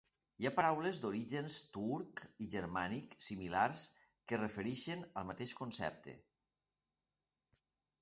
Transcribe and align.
Hi 0.43 0.47
ha 0.49 0.51
paraules 0.59 0.99
d'orígens 1.03 1.57
turc 1.75 2.23
i 2.47 2.49
germànic 2.55 3.15
similars 3.27 3.85
que 4.01 4.39
es 4.41 4.43
refereixen 4.45 5.07
al 5.23 5.33
mateix 5.33 5.57
concepte. 5.63 6.21